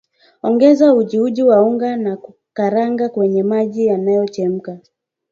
[0.43, 2.17] Ongeza ujiuji wa unga na
[2.53, 4.79] karanga kwenye maji yanayochemka